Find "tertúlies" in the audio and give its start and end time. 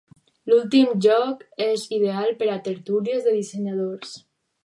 2.69-3.23